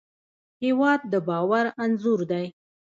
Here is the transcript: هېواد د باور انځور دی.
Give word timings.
هېواد 0.63 1.01
د 1.11 1.13
باور 1.27 1.65
انځور 1.83 2.19
دی. 2.31 2.45